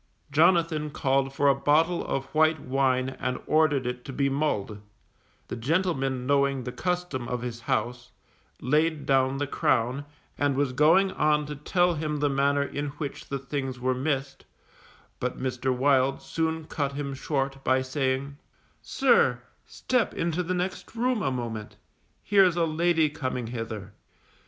[0.31, 4.81] Jonathan called for a bottle of white wine and ordered it to be mulled;
[5.47, 8.11] the gentleman knowing the custom of his house,
[8.59, 10.03] laid down the crown,
[10.39, 14.43] and was going on to tell him the manner in which the things were missed,
[15.19, 15.71] but Mr.
[15.71, 18.37] Wild soon cut him short by saying,
[18.83, 19.37] _Sir,
[19.67, 21.75] step into the next room a moment;
[22.23, 23.93] here's a lady coming hither.